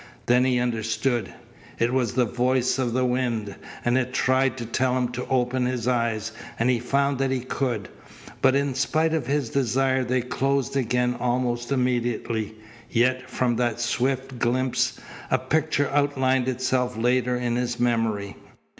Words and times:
Then 0.25 0.45
he 0.45 0.57
understood. 0.57 1.31
It 1.77 1.93
was 1.93 2.13
the 2.15 2.25
voice 2.25 2.79
of 2.79 2.91
the 2.93 3.05
wind, 3.05 3.55
and 3.85 3.99
it 3.99 4.13
tried 4.15 4.57
to 4.57 4.65
tell 4.65 4.97
him 4.97 5.09
to 5.09 5.27
open 5.27 5.67
his 5.67 5.87
eyes, 5.87 6.31
and 6.57 6.71
he 6.71 6.79
found 6.79 7.19
that 7.19 7.29
he 7.29 7.41
could. 7.41 7.87
But 8.41 8.55
in 8.55 8.73
spite 8.73 9.13
of 9.13 9.27
his 9.27 9.51
desire 9.51 10.03
they 10.03 10.21
closed 10.21 10.75
again 10.75 11.13
almost 11.19 11.71
immediately. 11.71 12.55
Yet, 12.89 13.29
from 13.29 13.57
that 13.57 13.79
swift 13.79 14.39
glimpse, 14.39 14.99
a 15.29 15.37
picture 15.37 15.91
outlined 15.91 16.47
itself 16.47 16.97
later 16.97 17.35
in 17.35 17.55
his 17.55 17.79
memory. 17.79 18.37